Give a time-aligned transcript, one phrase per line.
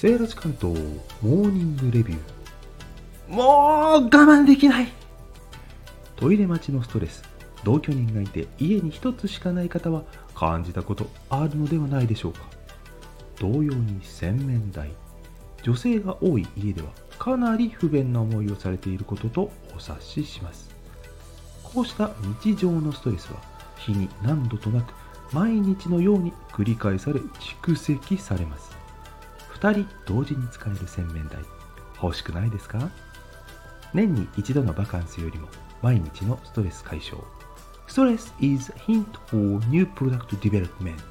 [0.00, 0.80] セーラジ関東
[1.22, 3.34] モーニングレビュー。
[3.34, 4.92] もう我慢できない。
[6.14, 7.24] トイレ待ちのストレス。
[7.64, 10.04] 同居人がいて家に一つしかない方は
[10.36, 12.42] 感じたことあるのではないでしょうか。
[13.40, 14.92] 同様に洗面台。
[15.64, 20.70] 女性が多い家ではかなり不便な思いをされていることとお察しします。
[21.64, 22.12] こうした
[22.44, 23.40] 日常のストレスは
[23.76, 24.94] 日に何度となく
[25.32, 28.77] 毎日のように繰り返され蓄積されます
[29.60, 31.42] 2人同時に使える洗面台。
[32.02, 32.90] 欲しくないですか？
[33.92, 35.48] 年に一度のバカンスよりも
[35.82, 37.22] 毎日のストレス解消。
[37.86, 41.07] ストレス is hint for new product development